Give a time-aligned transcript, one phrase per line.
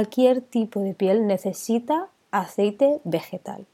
[0.00, 3.66] Cualquier tipo de piel necesita aceite vegetal.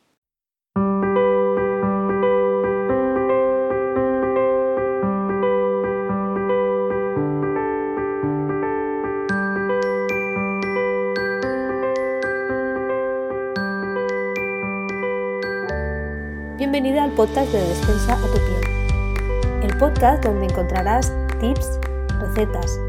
[16.57, 19.63] Bienvenida al podcast de Despensa a tu piel.
[19.63, 21.79] El podcast donde encontrarás tips,
[22.19, 22.81] recetas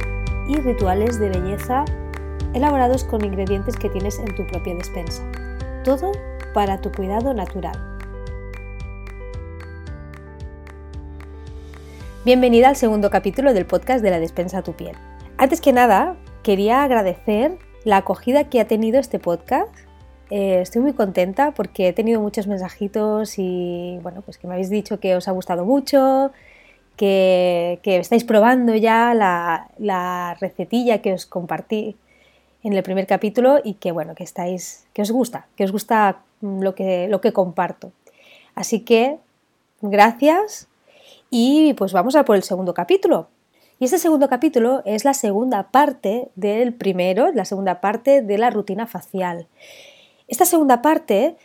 [0.48, 1.86] y rituales de belleza
[2.58, 5.24] elaborados con ingredientes que tienes en tu propia despensa.
[5.84, 6.12] Todo
[6.56, 7.78] para tu cuidado natural.
[12.26, 14.96] Bienvenida al segundo capítulo del podcast de la despensa a tu piel.
[15.38, 19.72] Antes que nada, quería agradecer la acogida que ha tenido este podcast.
[20.32, 24.72] Eh, estoy muy contenta porque he tenido muchos mensajitos y bueno, pues que me habéis
[24.72, 26.32] dicho que os ha gustado mucho,
[26.96, 31.96] que, estáis probando ya la, la recetilla que os compartí
[32.68, 36.20] en el primer capítulo y que bueno, que estáis, que os gusta, que os gusta
[36.42, 37.94] lo que, lo que comparto.
[38.56, 39.20] Así que
[39.82, 40.68] gracias
[41.30, 43.30] y pues vamos a por el segundo capítulo.
[43.80, 48.50] Y este segundo capítulo es la segunda parte del primero, la segunda parte de la
[48.50, 49.48] rutina facial.
[50.28, 51.38] Esta segunda parte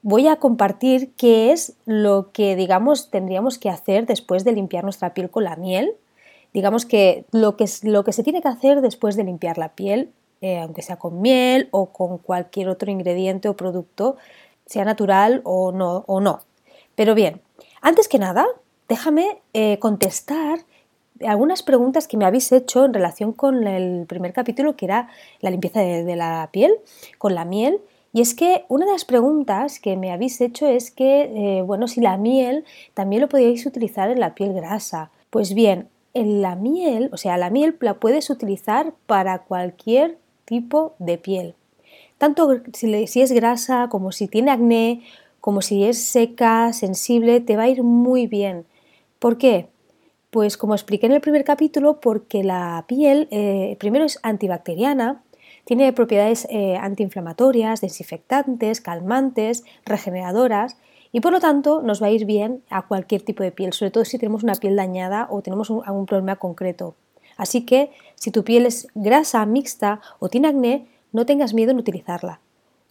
[0.00, 5.12] voy a compartir qué es lo que, digamos, tendríamos que hacer después de limpiar nuestra
[5.12, 5.92] piel con la miel.
[6.54, 10.10] Digamos que lo que, lo que se tiene que hacer después de limpiar la piel
[10.40, 14.16] eh, aunque sea con miel o con cualquier otro ingrediente o producto,
[14.66, 16.04] sea natural o no.
[16.06, 16.40] O no.
[16.94, 17.40] Pero bien,
[17.82, 18.46] antes que nada,
[18.88, 20.60] déjame eh, contestar
[21.26, 25.08] algunas preguntas que me habéis hecho en relación con el primer capítulo, que era
[25.40, 26.72] la limpieza de, la piel,
[27.18, 27.80] con la miel.
[28.12, 31.86] Y es que una de las preguntas que me habéis hecho es que, eh, bueno,
[31.86, 35.10] si la miel también lo podíais utilizar en la piel grasa.
[35.30, 40.18] Pues bien, en la miel, o sea, la miel la puedes utilizar para cualquier
[40.50, 41.54] tipo de piel.
[42.18, 45.02] Tanto si, es grasa como si tiene acné,
[45.40, 48.66] como si es seca, sensible, te va a ir muy bien.
[49.20, 49.68] ¿Por qué?
[50.30, 55.22] Pues como expliqué en el primer capítulo, porque la piel eh, primero es antibacteriana,
[55.64, 60.76] tiene propiedades eh, antiinflamatorias, desinfectantes, calmantes, regeneradoras
[61.12, 63.92] y por lo tanto nos va a ir bien a cualquier tipo de piel, sobre
[63.92, 66.96] todo si tenemos una piel dañada o tenemos algún problema concreto.
[67.36, 71.78] Así que si tu piel es grasa, mixta o tiene acné, no tengas miedo en
[71.78, 72.38] utilizarla.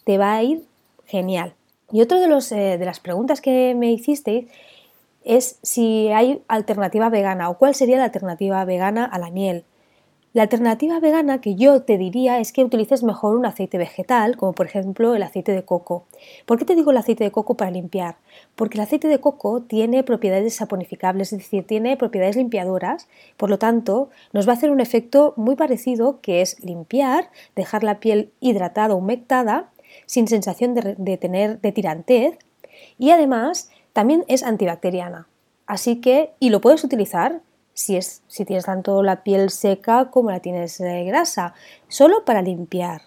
[0.03, 0.66] Te va a ir
[1.06, 1.53] genial.
[1.91, 4.47] Y otra de, eh, de las preguntas que me hicisteis
[5.23, 9.66] es si hay alternativa vegana o cuál sería la alternativa vegana a la miel.
[10.31, 14.53] La alternativa vegana que yo te diría es que utilices mejor un aceite vegetal, como
[14.53, 16.06] por ejemplo el aceite de coco.
[16.45, 18.17] ¿Por qué te digo el aceite de coco para limpiar?
[18.56, 23.07] Porque el aceite de coco tiene propiedades saponificables, es decir, tiene propiedades limpiadoras,
[23.38, 27.84] por lo tanto, nos va a hacer un efecto muy parecido que es limpiar, dejar
[27.84, 29.72] la piel hidratada, humectada,
[30.06, 32.38] sin sensación de, tener de tirantez
[33.00, 35.28] y además también es antibacteriana.
[35.66, 37.41] Así que, y lo puedes utilizar
[37.79, 41.53] si, es, si tienes tanto la piel seca como la tienes eh, grasa,
[41.88, 43.03] solo para limpiar.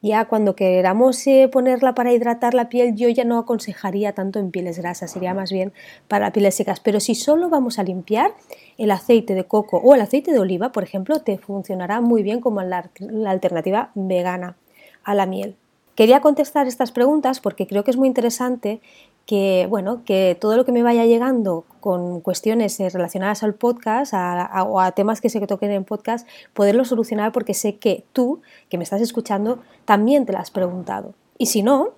[0.00, 4.52] Ya cuando queramos eh, ponerla para hidratar la piel, yo ya no aconsejaría tanto en
[4.52, 5.72] pieles grasas, sería más bien
[6.06, 6.78] para pieles secas.
[6.78, 8.32] Pero si solo vamos a limpiar,
[8.78, 12.40] el aceite de coco o el aceite de oliva, por ejemplo, te funcionará muy bien
[12.40, 12.88] como la
[13.26, 14.56] alternativa vegana
[15.02, 15.56] a la miel.
[15.96, 18.80] Quería contestar estas preguntas porque creo que es muy interesante
[19.26, 24.14] que, bueno, que todo lo que me vaya llegando con cuestiones eh, relacionadas al podcast
[24.14, 28.78] o a temas que se toquen en podcast, poderlo solucionar porque sé que tú, que
[28.78, 31.14] me estás escuchando, también te lo has preguntado.
[31.38, 31.90] Y si no,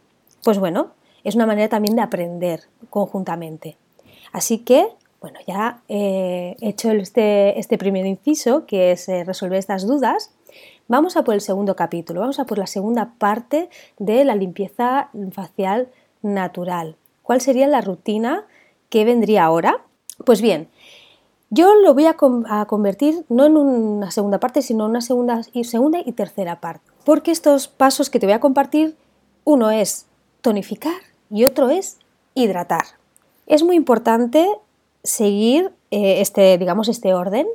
[0.42, 3.76] pues bueno, es una manera también de aprender conjuntamente.
[4.32, 4.88] Así que,
[5.20, 10.32] bueno, ya he hecho este, este primer inciso, que es eh, resolver estas dudas.
[10.86, 13.68] Vamos a por el segundo capítulo, vamos a por la segunda parte
[13.98, 15.88] de la limpieza facial
[16.22, 16.96] natural.
[17.28, 18.46] ¿Cuál sería la rutina
[18.88, 19.82] que vendría ahora?
[20.24, 20.70] Pues bien,
[21.50, 25.42] yo lo voy a, convertir no en una segunda parte, sino en una segunda
[26.06, 26.90] y, tercera parte.
[27.04, 28.96] Porque estos pasos que te voy a compartir,
[29.44, 30.06] uno es
[30.40, 30.96] tonificar
[31.28, 31.98] y otro es
[32.32, 32.86] hidratar.
[33.46, 34.48] Es muy importante
[35.04, 37.46] seguir eh, este, digamos, este orden,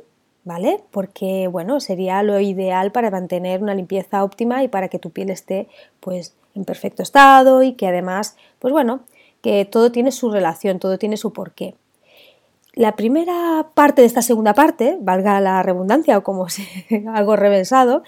[0.44, 0.84] ¿vale?
[0.92, 5.30] Porque, bueno, sería lo ideal para mantener una limpieza óptima y para que tu piel
[5.30, 5.66] esté,
[5.98, 9.00] pues, en perfecto estado y que además, pues bueno,
[9.44, 11.74] que todo tiene su relación, todo tiene su porqué.
[12.72, 16.46] La primera parte de esta segunda parte, valga la redundancia o como
[17.14, 18.02] algo revensado,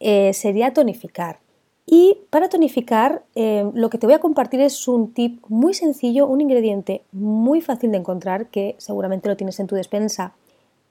[0.00, 1.40] eh, sería tonificar.
[1.86, 6.26] Y para tonificar, eh, lo que te voy a compartir es un tip muy sencillo,
[6.26, 10.34] un ingrediente muy fácil de encontrar que seguramente lo tienes en tu despensa.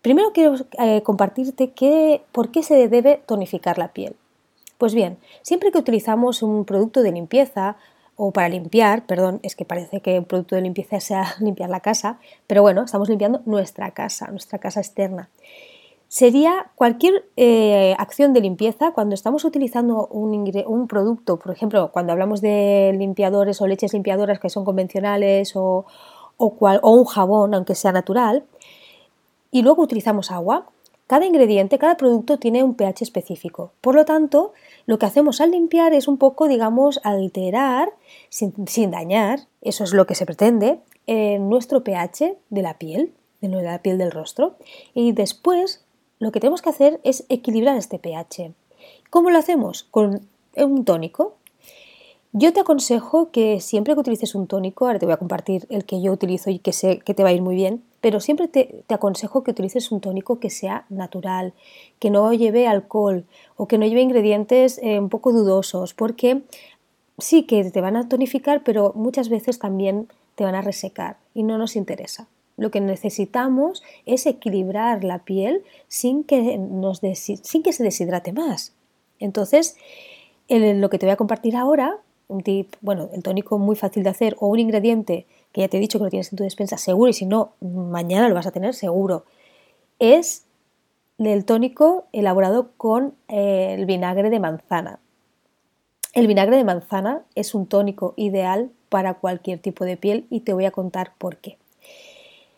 [0.01, 1.71] Primero quiero eh, compartirte
[2.31, 4.15] por qué se debe tonificar la piel.
[4.79, 7.77] Pues bien, siempre que utilizamos un producto de limpieza
[8.15, 11.79] o para limpiar, perdón, es que parece que un producto de limpieza sea limpiar la
[11.79, 15.29] casa, pero bueno, estamos limpiando nuestra casa, nuestra casa externa.
[16.07, 22.41] Sería cualquier eh, acción de limpieza cuando estamos utilizando un, producto, por ejemplo, cuando hablamos
[22.41, 25.85] de limpiadores o leches limpiadoras que son convencionales o,
[26.35, 28.43] o un jabón, aunque sea natural,
[29.51, 30.65] y luego utilizamos agua.
[31.07, 33.71] Cada ingrediente, cada producto tiene un pH específico.
[33.79, 34.51] Por lo tanto,
[34.85, 37.93] lo que hacemos al limpiar es un poco, digamos, alterar,
[38.29, 40.79] sin, dañar, eso es lo que se pretende,
[41.39, 44.55] nuestro pH de la piel, de la piel del rostro.
[44.93, 45.83] Y después,
[46.19, 48.53] lo que tenemos que hacer es equilibrar este pH.
[49.09, 49.83] ¿Cómo lo hacemos?
[49.83, 51.35] Con un tónico.
[52.33, 55.83] Yo te aconsejo que siempre que utilices un tónico, ahora te voy a compartir el
[55.83, 58.47] que yo utilizo y que sé que te va a ir muy bien, pero siempre
[58.47, 61.53] te, aconsejo que utilices un tónico que sea natural,
[61.99, 63.25] que no lleve alcohol
[63.55, 66.41] o que no lleve ingredientes eh, un poco dudosos, porque
[67.19, 71.43] sí que te van a tonificar, pero muchas veces también te van a resecar y
[71.43, 72.27] no nos interesa.
[72.57, 78.73] Lo que necesitamos es equilibrar la piel sin que, nos sin que se deshidrate más.
[79.19, 79.77] Entonces,
[80.49, 84.09] lo que te voy a compartir ahora, un tip, bueno, el tónico muy fácil de
[84.09, 86.77] hacer o un ingrediente que ya te he dicho que lo tienes en tu despensa
[86.77, 89.25] seguro y si no, mañana lo vas a tener seguro,
[89.99, 90.45] es
[91.17, 94.99] el tónico elaborado con eh, el vinagre de manzana.
[96.13, 100.53] El vinagre de manzana es un tónico ideal para cualquier tipo de piel y te
[100.53, 101.57] voy a contar por qué.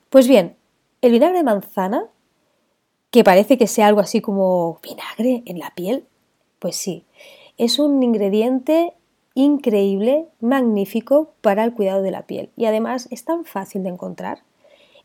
[0.10, 0.56] Pues bien,
[1.01, 2.06] el vinagre de manzana,
[3.12, 6.06] que parece que sea algo así como vinagre en la piel,
[6.60, 7.04] pues sí,
[7.57, 8.94] es un ingrediente
[9.35, 14.39] increíble, magnífico para el cuidado de la piel y además es tan fácil de encontrar.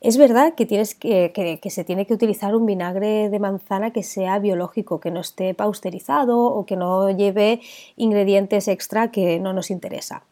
[0.00, 4.38] Es verdad que, tienes que, se tiene que utilizar un vinagre de manzana que sea
[4.38, 7.60] biológico, que no esté pausterizado o que no lleve
[7.96, 10.22] ingredientes extra que no nos interesa.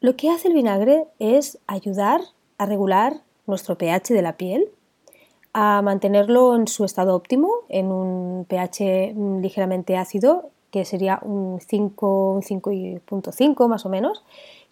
[0.00, 2.20] Lo que hace el vinagre es ayudar
[2.58, 4.68] a regular nuestro pH de la piel,
[5.54, 12.42] a mantenerlo en su estado óptimo, en un pH ligeramente ácido que sería un 5,
[12.42, 14.22] 5.5 más o menos,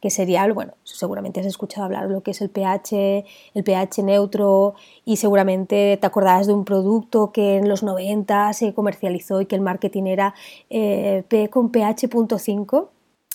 [0.03, 3.25] que sería, bueno, seguramente has escuchado hablar de lo que es el pH,
[3.55, 4.75] el pH neutro
[5.07, 9.55] y seguramente te acordarás de un producto que en los 90 se comercializó y que
[9.55, 10.35] el marketing era
[10.69, 12.89] eh, P con pH.5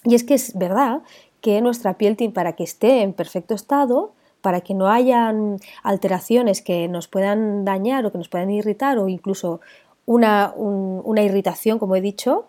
[0.06, 1.02] y es que es verdad
[1.42, 4.12] que nuestra piel para que esté en perfecto estado
[4.42, 9.10] para que no hayan alteraciones que nos puedan dañar o que nos puedan irritar o
[9.10, 9.60] incluso
[10.06, 12.46] una, una irritación, como he dicho,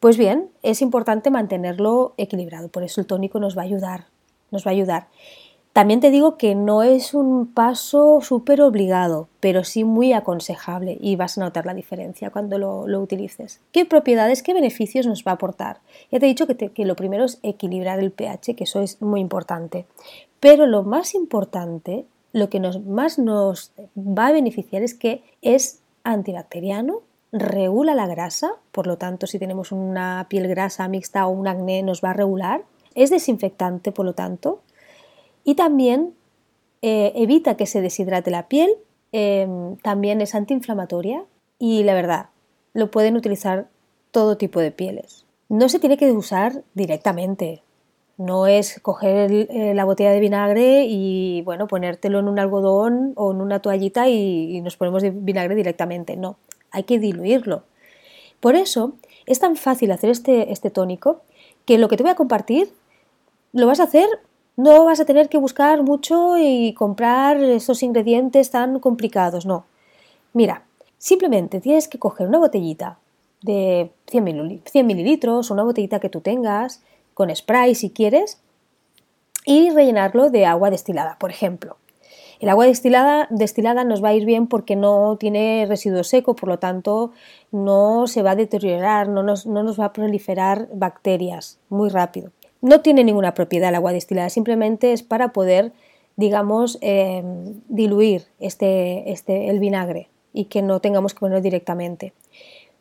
[0.00, 4.06] pues bien, es importante mantenerlo equilibrado, por eso el tónico nos va a ayudar,
[4.50, 5.08] nos va a ayudar.
[5.76, 11.16] También te digo que no es un paso súper obligado, pero sí muy aconsejable y
[11.16, 13.60] vas a notar la diferencia cuando lo, utilices.
[13.72, 15.80] ¿Qué propiedades, qué beneficios nos va a aportar?
[16.10, 19.20] Ya te he dicho que, lo primero es equilibrar el pH, que eso es muy
[19.20, 19.84] importante.
[20.40, 27.02] Pero lo más importante, lo que más nos va a beneficiar es que es antibacteriano,
[27.32, 31.82] regula la grasa, por lo tanto si tenemos una piel grasa mixta o un acné
[31.82, 32.64] nos va a regular,
[32.94, 34.60] es desinfectante por lo tanto
[35.44, 36.14] y también
[36.82, 38.70] eh, evita que se deshidrate la piel,
[39.12, 41.24] em, también es antiinflamatoria
[41.58, 42.26] y la verdad,
[42.74, 43.68] lo pueden utilizar
[44.10, 45.24] todo tipo de pieles.
[45.48, 47.62] No se tiene que usar directamente,
[48.18, 53.32] no es coger eh, la botella de vinagre y bueno, ponértelo en un algodón o
[53.32, 56.16] en una toallita y, y nos ponemos vinagre directamente.
[56.16, 56.36] No,
[56.76, 57.62] hay que diluirlo.
[58.38, 58.92] Por eso
[59.24, 61.22] es tan fácil hacer este, este tónico
[61.64, 62.70] que lo que te voy a compartir
[63.52, 64.06] lo vas a hacer,
[64.56, 69.64] no vas a tener que buscar mucho y comprar esos ingredientes tan complicados, no.
[70.34, 70.64] Mira,
[70.98, 72.98] simplemente tienes que coger una botellita
[73.40, 76.82] de 100, 100 mililitros, una botellita que tú tengas,
[77.14, 78.38] con spray si quieres,
[79.46, 81.78] y rellenarlo de agua destilada, por ejemplo.
[82.38, 86.58] El agua destilada, nos va a ir bien porque no tiene residuo seco, por lo
[86.58, 87.12] tanto
[87.50, 92.30] no se va a deteriorar, no nos, va a proliferar bacterias muy rápido.
[92.60, 95.72] No tiene ninguna propiedad el agua destilada, simplemente es para poder,
[96.16, 102.12] digamos, em, diluir este, este, el vinagre y que no tengamos que ponerlo directamente.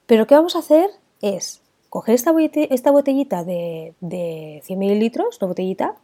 [0.05, 0.89] Pero que vamos a hacer
[1.21, 2.33] es coger esta,
[2.69, 5.95] esta botellita de, de 100 mililitros, una botellita,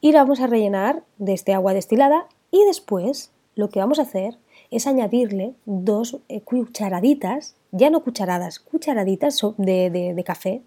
[0.00, 4.02] y la vamos a rellenar de este agua destilada y después lo que vamos a
[4.02, 4.38] hacer
[4.70, 10.62] es añadirle dos eh, cucharaditas, ya no cucharadas, cucharaditas de, de café,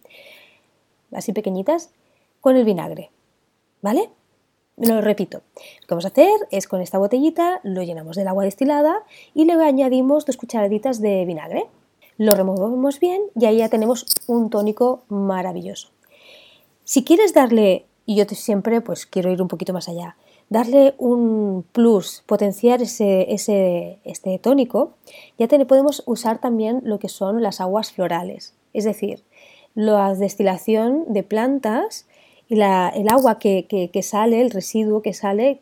[1.11, 1.91] así pequeñitas,
[2.41, 3.11] con el vinagre.
[3.81, 4.09] ¿Vale?
[4.77, 8.45] Lo repito, lo que vamos a hacer es con esta botellita lo llenamos del agua
[8.45, 11.65] destilada y le añadimos dos cucharaditas de vinagre.
[12.17, 15.89] lo removemos bien y ahí ya tenemos un tónico maravilloso.
[16.83, 20.15] Si quieres darle, y yo siempre pues quiero ir un poquito más allá,
[20.51, 24.91] darle un plus, potenciar ese, este tónico,
[25.39, 29.24] ya podemos usar también lo que son las aguas florales, es decir,
[29.75, 32.05] la destilación de plantas
[32.50, 35.62] y el agua que, sale, el residuo que sale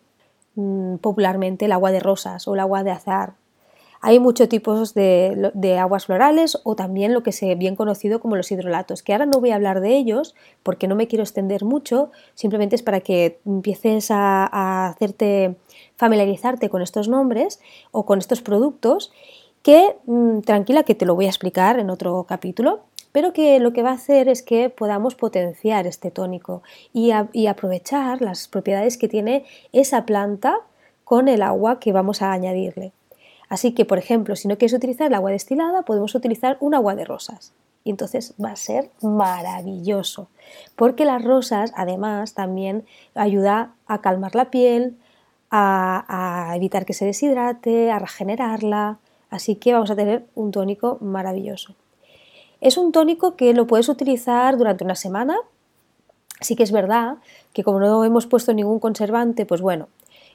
[0.56, 3.36] mm, popularmente, el agua de rosas o el agua de azar,
[4.02, 8.52] hay muchos tipos de, aguas florales o también lo que se bien conocido como los
[8.52, 12.12] hidrolatos, que ahora no voy a hablar de ellos porque no me quiero extender mucho,
[12.34, 15.56] simplemente es para que empieces a, hacerte
[15.98, 17.60] familiarizarte con estos nombres
[17.92, 19.12] o con estos productos
[19.64, 23.74] que mm, tranquila que te lo voy a explicar en otro capítulo, pero que lo
[23.74, 26.62] que va a hacer es que podamos potenciar este tónico
[26.94, 27.12] y
[27.48, 30.60] aprovechar las propiedades que tiene esa planta
[31.04, 32.94] con el agua que vamos a añadirle.
[33.50, 36.96] Así que, por ejemplo, si no quieres utilizar el agua destilada, podemos utilizar un agua
[36.96, 37.52] de rosas.
[37.84, 40.28] Y entonces va a ser maravilloso,
[40.76, 44.98] porque las rosas además también ayuda a calmar la piel,
[45.50, 49.00] a, evitar que se deshidrate, a regenerarla.
[49.32, 51.76] Así que vamos a tener un tónico maravilloso.
[52.62, 55.38] Es un tónico que lo puedes utilizar durante una semana.
[56.42, 57.18] Sí que es verdad
[57.54, 59.88] que como no hemos puesto ningún conservante, pues bueno,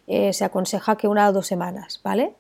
[0.07, 2.35] eh, se aconseja que una o dos semanas, ¿vale?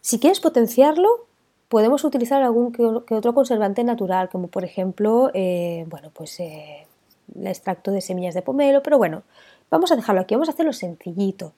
[0.00, 1.26] Si quieres potenciarlo,
[1.68, 6.86] podemos utilizar algún que otro conservante natural, como por ejemplo, eh, bueno, pues eh,
[7.34, 9.22] el extracto de semillas de pomelo, pero bueno,
[9.70, 11.52] vamos a dejarlo aquí, vamos a hacerlo sencillito.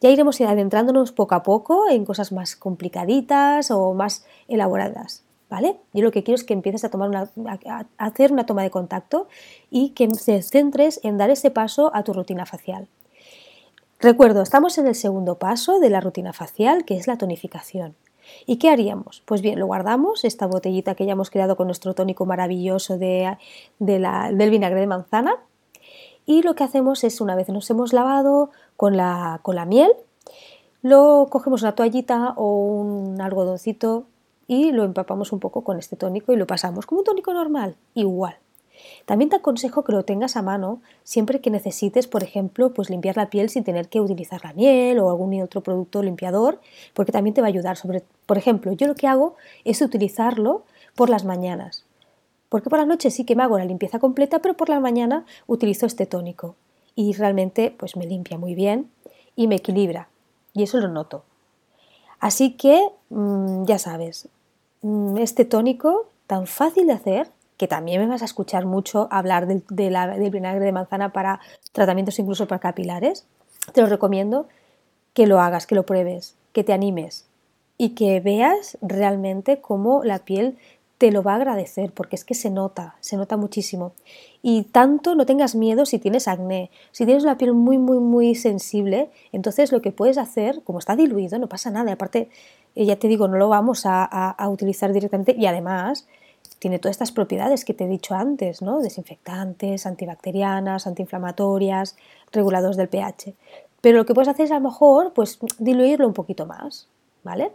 [0.00, 5.78] Ya iremos adentrándonos poco a poco en cosas más complicaditas o más elaboradas, ¿vale?
[5.94, 7.30] Yo lo que quiero es que empieces a, tomar una,
[7.66, 9.26] a hacer una toma de contacto
[9.70, 12.88] y que te centres en dar ese paso a tu rutina facial.
[13.98, 17.94] Recuerdo, estamos en el segundo paso de la rutina facial, que es la tonificación.
[18.44, 19.22] ¿Y qué haríamos?
[19.24, 23.38] Pues bien, lo guardamos, esta botellita que ya hemos creado con nuestro tónico maravilloso de,
[23.78, 25.36] del vinagre de manzana.
[26.26, 29.92] Y lo que hacemos es, una vez nos hemos lavado con la, con la miel,
[30.82, 34.04] lo cogemos una toallita o un algodoncito
[34.46, 37.76] y lo empapamos un poco con este tónico y lo pasamos como un tónico normal,
[37.94, 38.36] igual.
[39.06, 43.16] También te aconsejo que lo tengas a mano siempre que necesites, por ejemplo, pues limpiar
[43.16, 46.60] la piel sin tener que utilizar la miel o algún otro producto limpiador,
[46.92, 47.76] porque también te va a ayudar.
[47.76, 50.64] Sobre, por ejemplo, yo lo que hago es utilizarlo
[50.96, 51.84] por las mañanas,
[52.48, 55.24] porque por la noche sí que me hago la limpieza completa, pero por la mañana
[55.46, 56.56] utilizo este tónico
[56.96, 58.90] y realmente pues me limpia muy bien
[59.36, 60.08] y me equilibra
[60.52, 61.22] y eso lo noto.
[62.18, 64.28] Así que mm, ya sabes,
[64.82, 69.46] mm, este tónico tan fácil de hacer que también me vas a escuchar mucho hablar
[69.46, 69.62] del,
[70.30, 71.40] vinagre de manzana para
[71.72, 73.26] tratamientos incluso para capilares,
[73.72, 74.46] te lo recomiendo
[75.14, 77.26] que lo hagas, que lo pruebes, que te animes
[77.78, 80.58] y que veas realmente cómo la piel
[80.98, 83.92] te lo va a agradecer, porque es que se nota, se nota muchísimo.
[84.40, 88.34] Y tanto no tengas miedo si tienes acné, si tienes la piel muy, muy, muy
[88.34, 91.92] sensible, entonces lo que puedes hacer, como está diluido, no pasa nada.
[91.92, 92.30] Aparte,
[92.74, 96.06] eh, ya te digo, no lo vamos a utilizar directamente y además
[96.58, 98.80] tiene todas estas propiedades que te he dicho antes, ¿no?
[98.80, 101.96] Desinfectantes, antibacterianas, antiinflamatorias,
[102.32, 103.34] regulados del pH.
[103.80, 106.88] Pero lo que puedes hacer es a lo mejor, pues, diluirlo un poquito más,
[107.22, 107.52] ¿vale?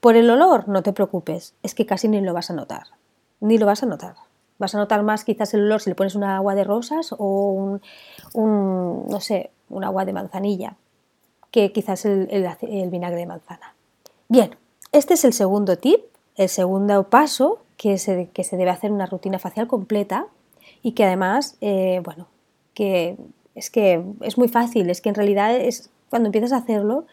[0.00, 2.84] Por el olor, no te preocupes, es que casi ni lo vas a notar,
[3.40, 4.14] ni lo vas a notar.
[4.58, 7.80] Vas a notar más quizás el olor si le pones un agua de rosas o
[8.34, 10.76] un, no sé, un agua de manzanilla,
[11.50, 13.74] que quizás el vinagre de manzana.
[14.28, 14.56] Bien,
[14.92, 16.00] este es el segundo tip,
[16.36, 20.26] el segundo paso que se, que se debe hacer una rutina facial completa
[20.82, 22.26] y que además, eh, bueno,
[22.74, 23.16] que
[23.54, 27.06] es que es muy fácil, es que en realidad es cuando empiezas a hacerlo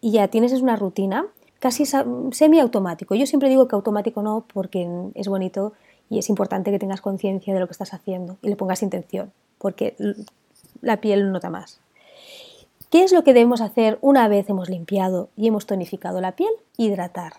[0.00, 1.26] y ya tienes una rutina
[1.60, 3.14] casi semiautomático.
[3.14, 5.74] Yo siempre digo que automático no porque es bonito
[6.08, 9.30] y es importante que tengas conciencia de lo que estás haciendo y le pongas intención,
[9.58, 9.94] porque
[10.80, 11.78] la piel nota más.
[12.90, 16.50] ¿Qué es lo que debemos hacer una vez hemos limpiado y hemos tonificado la piel?
[16.76, 17.34] Hidratar.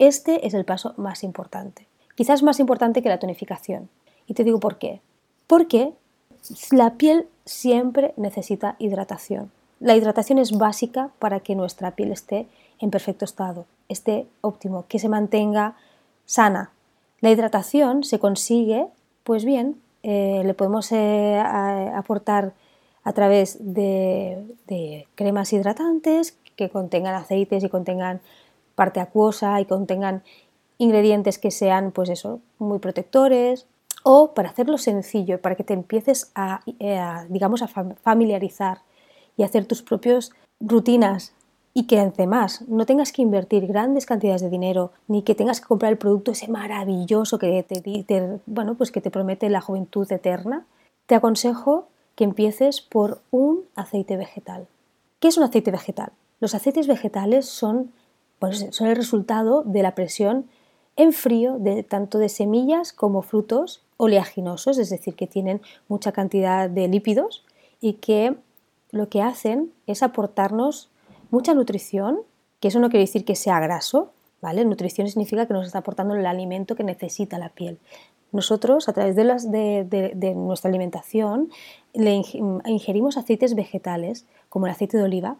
[0.00, 3.88] Este es el paso más importante quizás más importante que la tonificación.
[4.26, 5.00] Y te digo por qué.
[5.46, 5.92] Porque
[6.72, 9.52] la piel siempre necesita hidratación.
[9.78, 12.46] La hidratación es básica para que nuestra piel esté
[12.80, 15.76] en perfecto estado, esté óptimo, que se mantenga
[16.24, 16.70] sana.
[17.20, 18.86] La hidratación se consigue,
[19.22, 22.54] pues bien, eh, le podemos eh, aportar
[23.04, 28.20] a través de, de, cremas hidratantes que contengan aceites y contengan
[28.74, 30.22] parte acuosa y contengan
[30.78, 33.66] ingredientes que sean, pues eso, muy protectores,
[34.02, 36.32] o para hacerlo sencillo, para que te empieces
[36.78, 38.82] eh, a, digamos, a familiarizar
[39.36, 40.30] y hacer tus propias
[40.60, 41.32] rutinas
[41.74, 45.66] y que además no tengas que invertir grandes cantidades de dinero ni que tengas que
[45.66, 50.64] comprar el producto ese maravilloso que te, bueno, pues que te promete la juventud eterna,
[51.06, 54.66] te aconsejo que empieces por un aceite vegetal.
[55.20, 56.12] ¿Qué es un aceite vegetal?
[56.40, 57.92] Los aceites vegetales son,
[58.38, 60.46] pues, son el resultado de la presión
[60.96, 66.68] en frío de tanto de semillas como frutos oleaginosos, es decir, que tienen mucha cantidad
[66.68, 67.44] de lípidos
[67.80, 68.34] y que
[68.90, 70.90] lo que hacen es aportarnos
[71.30, 72.20] mucha nutrición,
[72.60, 74.64] que eso no quiere decir que sea graso, ¿vale?
[74.64, 77.78] Nutrición significa que nos está aportando el alimento que necesita la piel.
[78.32, 81.50] Nosotros, a través de, las, de, nuestra alimentación,
[81.94, 82.22] le
[82.66, 85.36] ingerimos aceites vegetales, como el aceite de oliva,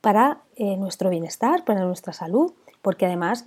[0.00, 3.46] para eh, nuestro bienestar, para nuestra salud, porque además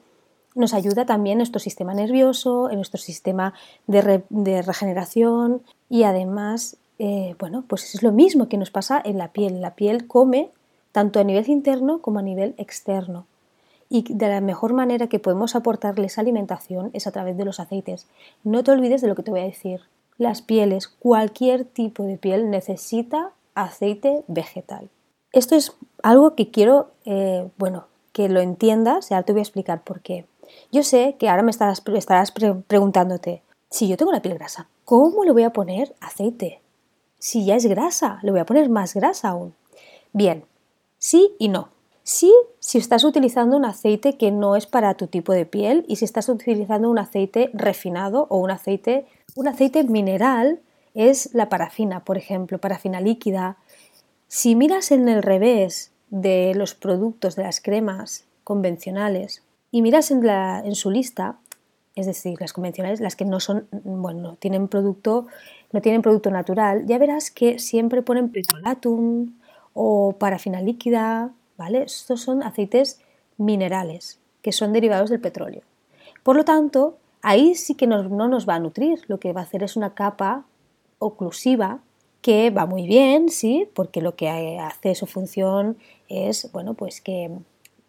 [0.56, 3.54] nos ayuda también nuestro sistema nervioso, en nuestro sistema
[3.88, 9.34] de, regeneración y además, eh, bueno, pues es lo mismo que nos pasa en la
[9.34, 9.62] piel.
[9.62, 10.50] La piel come
[10.94, 13.28] tanto a nivel interno como a nivel externo.
[13.90, 18.08] Y de la mejor manera que podemos aportarles alimentación es a través de los aceites.
[18.44, 19.82] No te olvides de lo que te voy a decir.
[20.18, 24.90] Las pieles, cualquier tipo de piel necesita aceite vegetal.
[25.34, 29.44] Esto es algo que quiero, eh, bueno, que lo entiendas y ahora te voy a
[29.44, 30.26] explicar por qué.
[30.72, 31.82] Yo sé que ahora me estarás,
[32.68, 36.62] preguntándote, si yo tengo la piel grasa, ¿cómo le voy a poner aceite?
[37.20, 39.54] Si ya es grasa, le voy a poner más grasa aún.
[40.14, 40.46] Bien,
[41.06, 41.70] Sí y no.
[42.02, 45.98] Sí, si estás utilizando un aceite que no es para tu tipo de piel y
[45.98, 50.62] si estás utilizando un aceite refinado o un aceite, un aceite mineral
[50.96, 53.58] es la parafina, por ejemplo, parafina líquida.
[54.28, 59.44] Si miras en el revés de los productos de las cremas convencionales
[59.76, 61.36] y miras en, su lista,
[61.96, 65.28] es decir, las convencionales, las que no son, bueno, tienen producto,
[65.74, 69.34] no tienen producto natural, ya verás que siempre ponen petrolatum,
[69.74, 71.84] o parafina líquida, ¿vale?
[71.84, 73.02] Estos son aceites
[73.36, 75.64] minerales que son derivados del petróleo.
[76.24, 79.44] Por lo tanto, ahí sí que no nos va a nutrir, lo que va a
[79.44, 80.46] hacer es una capa
[81.00, 81.80] oclusiva
[82.22, 85.76] que va muy bien, sí, porque lo que hace su función
[86.08, 87.30] es, bueno, pues que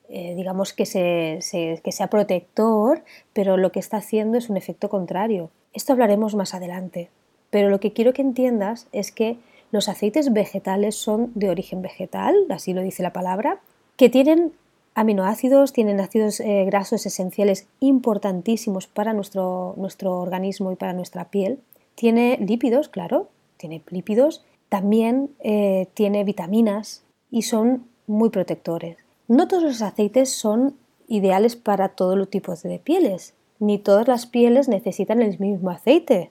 [0.09, 5.51] eh, digamos que, sea protector, pero lo que está haciendo es un efecto contrario.
[5.73, 7.11] Esto hablaremos más adelante,
[7.51, 9.39] pero lo que quiero que entiendas es que
[9.73, 13.61] los aceites vegetales son de origen vegetal, así lo dice la palabra,
[13.97, 14.53] que tienen
[14.95, 21.59] aminoácidos, tienen ácidos eh, grasos esenciales importantísimos para nuestro, nuestro organismo y para nuestra piel.
[21.95, 29.06] Tiene lípidos, claro, tiene lípidos, también eh, tiene vitaminas y son muy protectores.
[29.29, 30.77] No todos los aceites son
[31.09, 36.31] ideales para todos los tipos de pieles, ni todas las pieles necesitan el mismo aceite.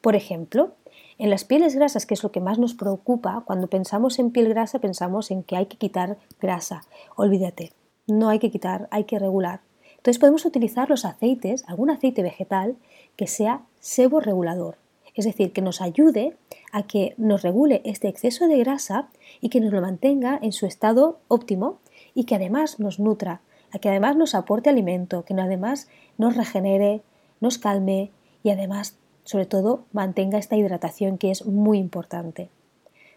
[0.00, 0.72] Por ejemplo,
[1.18, 4.48] en las pieles grasas, que es lo que más nos preocupa, cuando pensamos en piel
[4.48, 6.80] grasa pensamos en que hay que quitar grasa.
[7.14, 7.72] Olvídate,
[8.06, 9.60] no hay que quitar, hay que regular.
[9.96, 12.76] Entonces podemos utilizar los aceites, algún aceite vegetal
[13.16, 14.78] que sea sebo regulador,
[15.14, 16.38] es decir, que nos ayude
[16.72, 19.10] a que nos regule este exceso de grasa
[19.42, 21.80] y que nos lo mantenga en su estado óptimo
[22.14, 23.40] y que además nos nutra,
[23.72, 27.02] a que además nos aporte alimento, que además nos regenere,
[27.40, 32.50] nos calme y además sobre todo mantenga esta hidratación que es muy importante.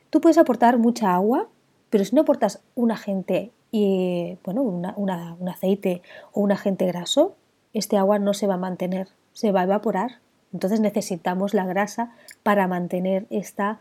[0.10, 1.48] Tú puedes aportar mucha agua,
[1.90, 7.36] pero si no aportas un agente y bueno, un aceite o un agente graso,
[7.74, 10.20] este agua no se va a mantener, se va a evaporar.
[10.54, 13.80] Entonces necesitamos la grasa para mantener esta,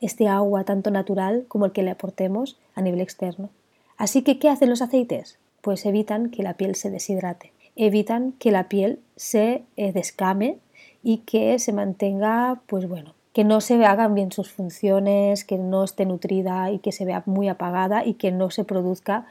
[0.00, 3.50] este agua tanto natural como el que le aportemos a nivel externo.
[3.96, 5.38] Así que, ¿qué hacen los aceites?
[5.60, 10.58] Pues evitan que la piel se deshidrate, evitan que la piel se eh, descame
[11.02, 15.84] y que se mantenga, pues bueno, que no se hagan bien sus funciones, que no
[15.84, 19.26] esté nutrida y que se vea muy apagada y que no se produzca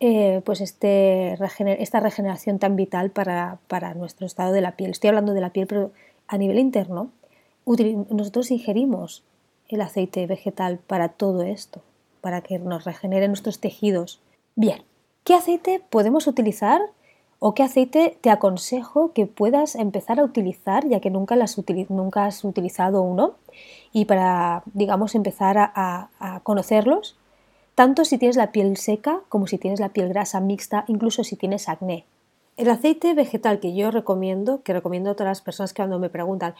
[0.00, 1.34] eh, pues este,
[1.80, 3.58] esta regeneración tan vital para,
[3.94, 4.90] nuestro estado de la piel.
[4.90, 5.92] Estoy hablando de la piel, pero
[6.26, 7.10] a nivel interno,
[7.64, 9.22] nosotros ingerimos
[9.68, 11.80] el aceite vegetal para todo esto,
[12.24, 14.22] para que nos regenere nuestros tejidos.
[14.56, 14.82] Bien,
[15.24, 16.80] ¿qué aceite podemos utilizar
[17.38, 21.58] o qué aceite te aconsejo que puedas empezar a utilizar ya que nunca, las
[21.90, 23.34] nunca has utilizado uno
[23.92, 27.18] y para, digamos, empezar a, conocerlos,
[27.74, 31.36] tanto si tienes la piel seca como si tienes la piel grasa mixta, incluso si
[31.36, 32.06] tienes acné.
[32.56, 36.08] El aceite vegetal que yo recomiendo, que recomiendo a todas las personas que cuando me
[36.08, 36.54] preguntan,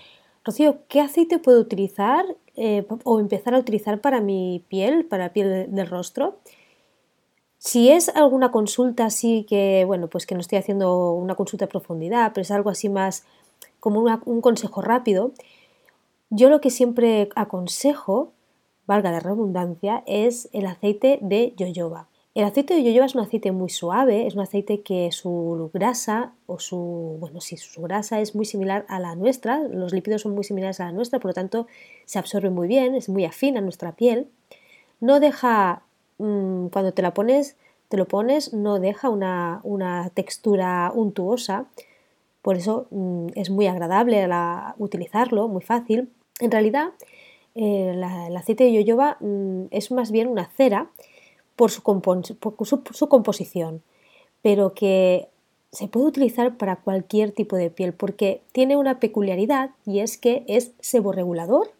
[0.44, 5.32] Rocío, ¿qué aceite puedo utilizar eh, o empezar a utilizar para mi piel, para la
[5.32, 6.38] piel del rostro?
[7.56, 11.70] Si es alguna consulta así que, bueno, pues que no estoy haciendo una consulta de
[11.70, 13.24] profundidad, pero es algo así más
[13.80, 15.32] como un consejo rápido,
[16.28, 18.32] yo lo que siempre aconsejo,
[18.86, 22.08] valga de redundancia, es el aceite de jojoba.
[22.34, 26.32] El aceite de yoyoba es un aceite muy suave, es un aceite que su grasa
[26.46, 30.34] o su, bueno, si su grasa es muy similar a la nuestra, los lípidos son
[30.34, 31.68] muy similares a la nuestra, por lo tanto
[32.06, 34.26] se absorbe muy bien, es muy afín a nuestra piel.
[35.00, 35.82] No deja,
[36.18, 37.56] mm, cuando te la pones,
[37.88, 41.66] te lo pones, no deja una, textura untuosa,
[42.42, 44.28] por eso mm, es muy agradable
[44.78, 46.10] utilizarlo, muy fácil.
[46.40, 46.88] En realidad,
[47.54, 50.90] eh, el aceite de yoyoba mm, es más bien una cera
[51.56, 51.82] por, su,
[53.08, 53.82] composición,
[54.42, 55.28] pero que
[55.72, 60.44] se puede utilizar para cualquier tipo de piel porque tiene una peculiaridad y es que
[60.46, 61.72] es seborregulador.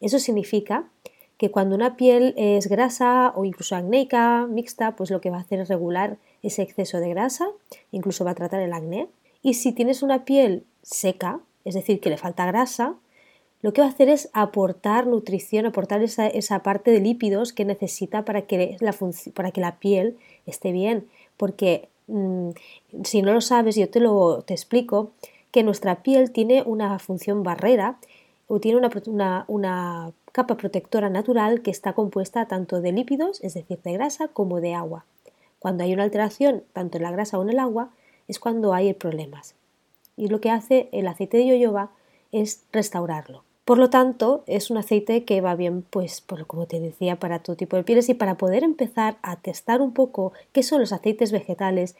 [0.00, 0.88] Eso significa
[1.36, 5.40] que cuando una piel es grasa o incluso acnéica, mixta, pues lo que va a
[5.40, 7.48] hacer es regular ese exceso de grasa,
[7.92, 9.08] incluso va a tratar el acné.
[9.42, 12.96] Y si tienes una piel seca, es decir, que le falta grasa,
[13.62, 18.24] lo que va a hacer es aportar nutrición, aportar esa, parte de lípidos que necesita
[18.24, 18.94] para que la,
[19.34, 21.08] para que la piel esté bien.
[21.36, 22.50] Porque mm,
[23.04, 25.12] si no lo sabes, yo te lo te explico
[25.50, 27.98] que nuestra piel tiene una función barrera
[28.46, 33.80] o tiene una, una capa protectora natural que está compuesta tanto de lípidos, es decir,
[33.82, 35.04] de grasa, como de agua.
[35.58, 37.90] Cuando hay una alteración tanto en la grasa o en el agua,
[38.26, 39.54] es cuando hay problemas.
[40.16, 41.90] Y lo que hace el aceite de yoyoba
[42.32, 43.44] es restaurarlo.
[43.70, 47.54] Por lo tanto, es un aceite que va bien, pues, como te decía, para todo
[47.54, 51.30] tipo de pieles y para poder empezar a testar un poco qué son los aceites
[51.30, 51.94] vegetales,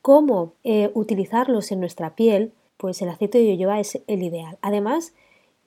[0.00, 4.58] cómo eh, utilizarlos en nuestra piel, pues el aceite de yoyoba es el ideal.
[4.62, 5.14] Además,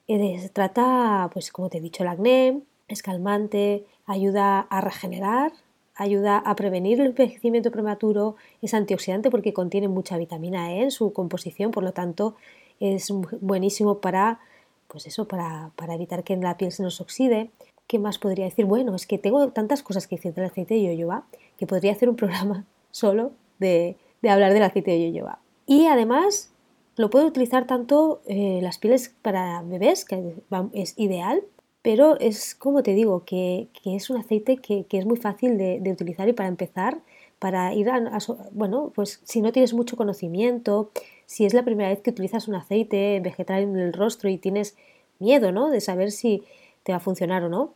[0.08, 5.52] eh, trata, pues como te he dicho, el acné, es calmante, ayuda a regenerar,
[5.94, 11.14] ayuda a prevenir el envejecimiento prematuro, es antioxidante porque contiene mucha vitamina E en su
[11.14, 12.36] composición, por lo tanto
[12.78, 14.40] es buenísimo para
[14.88, 17.50] pues eso, para, evitar que la piel se nos oxide.
[17.86, 18.64] ¿Qué más podría decir?
[18.64, 21.24] Bueno, es que tengo tantas cosas que decir del aceite de yoyoba
[21.56, 23.96] que podría hacer un programa solo de,
[24.28, 25.38] hablar del aceite de yoyoba.
[25.66, 26.50] Y además
[26.96, 30.34] lo puedo utilizar tanto eh, las pieles para bebés, que
[30.72, 31.42] es ideal,
[31.86, 36.28] pero es como te digo, que, es un aceite que, es muy fácil de, utilizar
[36.28, 36.98] y para empezar,
[37.38, 38.18] para ir a,
[38.50, 40.90] bueno, pues si no tienes mucho conocimiento,
[41.26, 44.76] si es la primera vez que utilizas un aceite vegetal en el rostro y tienes
[45.18, 45.70] miedo, ¿no?
[45.70, 46.44] De saber si
[46.82, 47.74] te va a funcionar o no.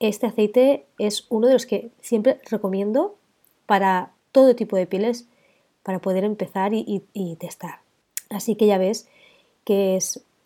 [0.00, 3.16] Este aceite es uno de los que siempre recomiendo
[3.66, 5.26] para todo tipo de pieles
[5.82, 7.02] para poder empezar y,
[7.38, 7.80] testar.
[8.30, 9.08] Así que ya ves
[9.64, 9.98] que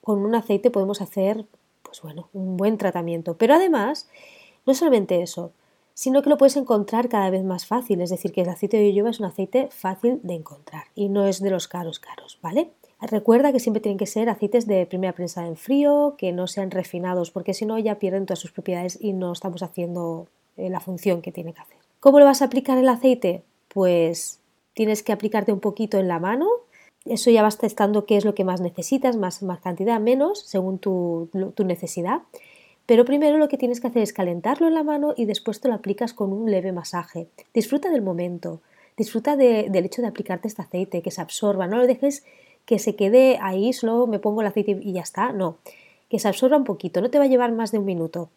[0.02, 1.46] con un aceite podemos hacer
[1.82, 3.36] pues bueno, un buen tratamiento.
[3.36, 4.08] Pero además,
[4.66, 5.52] no solamente eso,
[5.98, 8.00] sino que lo puedes encontrar cada vez más fácil.
[8.00, 11.26] Es decir, que el aceite de yoyoba es un aceite fácil de encontrar y no
[11.26, 12.70] es de los caros caros, ¿vale?
[13.00, 16.70] Recuerda que siempre tienen que ser aceites de primera prensa en frío, que no sean
[16.70, 20.78] refinados, porque si no ya pierden todas sus propiedades y no estamos haciendo eh, la
[20.78, 21.78] función que tiene que hacer.
[21.98, 23.42] ¿Cómo lo vas a aplicar el aceite?
[23.66, 24.38] Pues
[24.74, 26.46] tienes que aplicarte un poquito en la mano.
[27.06, 30.78] Eso ya vas testando qué es lo que más necesitas, más, más cantidad, menos, según
[30.78, 32.20] tu, tu necesidad.
[32.88, 35.68] Pero primero lo que tienes que hacer es calentarlo en la mano y después te
[35.68, 37.28] lo aplicas con un leve masaje.
[37.52, 38.62] Disfruta del momento,
[38.96, 42.24] disfruta del hecho de aplicarte este aceite, que se absorba, no lo dejes
[42.64, 45.58] que se quede ahí, solo me pongo el aceite y ya está, no,
[46.08, 48.30] que se absorba un poquito, no te va a llevar más de un minuto,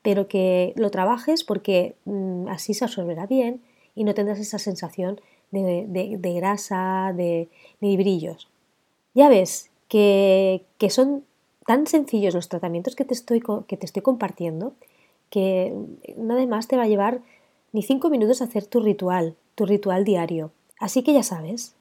[0.00, 3.60] pero que lo trabajes porque mm, así se absorberá bien
[3.94, 7.50] y no tendrás esa sensación de, grasa, de,
[7.82, 8.48] de brillos.
[9.12, 11.24] Ya ves que son
[11.68, 14.72] tan sencillos los tratamientos que te estoy, que te estoy compartiendo
[15.28, 15.74] que
[16.16, 17.20] nada más te va a llevar
[17.74, 20.50] ni cinco minutos a hacer tu ritual, tu ritual diario.
[20.80, 21.74] Así que ya sabes,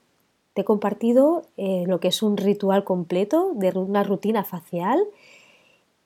[0.53, 4.99] te he compartido eh, lo que es un ritual completo de una rutina facial.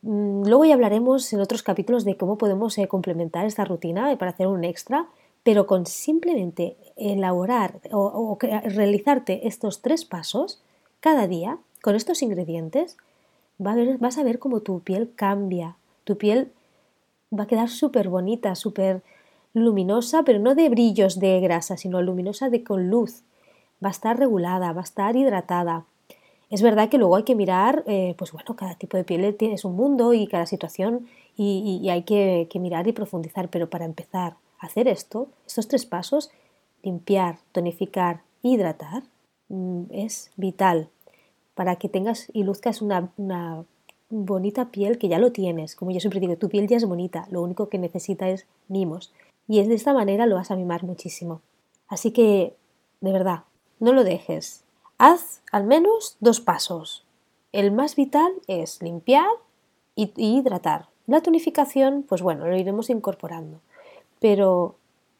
[0.03, 4.29] Mm, luego ya hablaremos en otros capítulos de cómo podemos eh, complementar esta rutina para
[4.29, 5.07] hacer un extra,
[5.41, 10.61] pero con simplemente elaborar o realizarte estos tres pasos
[10.99, 12.95] cada día con estos ingredientes,
[13.61, 15.77] vas a ver cómo tu piel cambia.
[16.03, 16.51] Tu piel
[17.37, 19.03] va a quedar súper bonita, súper
[19.53, 23.23] luminosa, pero no de brillos de grasa, sino luminosa de con luz.
[23.83, 25.85] Va a estar regulada, va a estar hidratada.
[26.49, 29.55] Es verdad que luego hay que mirar, eh, pues bueno, cada tipo de piel tiene
[29.63, 34.35] un mundo y cada situación y, hay que, que, mirar y profundizar, pero para empezar
[34.59, 36.29] a hacer esto, estos tres pasos,
[36.83, 39.03] limpiar, tonificar, hidratar,
[39.47, 40.89] mm, es vital
[41.55, 43.11] para que tengas y luzcas una,
[44.09, 45.75] bonita piel que ya lo tienes.
[45.75, 49.13] Como yo siempre digo, tu piel ya es bonita, lo único que necesita es mimos.
[49.47, 51.41] Y es de esta manera lo vas a mimar muchísimo.
[51.87, 52.55] Así que,
[52.99, 53.43] de verdad,
[53.79, 54.63] no lo dejes.
[54.97, 57.05] Haz al menos dos pasos.
[57.51, 59.29] El más vital es limpiar
[59.95, 60.87] y, hidratar.
[61.07, 63.59] La tonificación, pues bueno, lo iremos incorporando.
[64.19, 64.75] Pero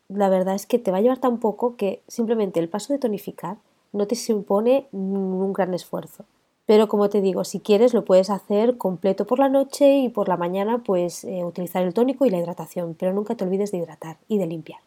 [0.08, 3.00] la verdad es que te va a llevar tan poco que simplemente el paso de
[3.00, 3.58] tonificar
[3.91, 6.25] no te supone un gran esfuerzo.
[6.71, 10.30] Pero como te digo, si quieres lo puedes hacer completo por la noche y por
[10.30, 13.80] la mañana pues eh, utilizar el tónico y la hidratación, pero nunca te olvides de
[13.80, 14.80] hidratar y de limpiar,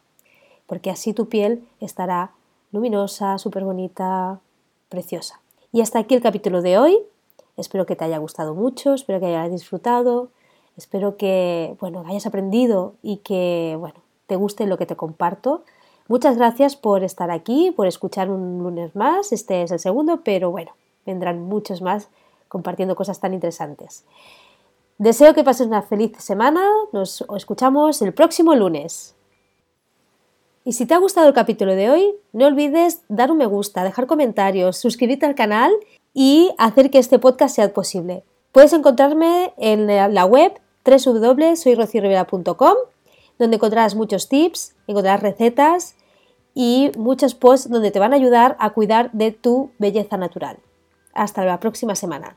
[0.66, 2.30] porque así tu piel estará
[2.72, 4.40] luminosa, súper bonita,
[4.88, 5.40] preciosa.
[5.72, 6.98] Y hasta aquí el capítulo de hoy.
[7.58, 10.28] Espero que te haya gustado mucho, espero que hayas disfrutado,
[10.78, 15.64] espero que bueno, hayas aprendido y que bueno, te guste lo que te comparto.
[16.06, 19.32] Muchas gracias por estar aquí, por escuchar un lunes más.
[19.32, 20.72] Este es el segundo, pero bueno,
[21.06, 22.08] vendrán muchos más
[22.48, 24.04] compartiendo cosas tan interesantes.
[24.98, 26.62] Deseo que pases una feliz semana.
[26.92, 29.14] Nos escuchamos el próximo lunes.
[30.64, 33.82] Y si te ha gustado el capítulo de hoy, no olvides dar un me gusta,
[33.82, 35.72] dejar comentarios, suscribirte al canal
[36.12, 38.24] y hacer que este podcast sea posible.
[38.52, 40.52] Puedes encontrarme en la web
[40.84, 42.76] www.soyrocirrivera.com
[43.38, 45.96] donde encontrarás muchos tips, encontrarás recetas
[46.54, 50.58] y muchos posts donde te van a ayudar a cuidar de tu belleza natural.
[51.12, 52.36] Hasta la próxima semana.